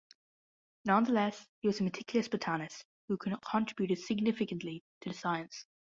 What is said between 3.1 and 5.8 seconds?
contributed significantly to the science.